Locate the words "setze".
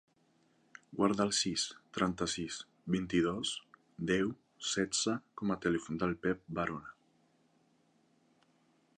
4.69-5.15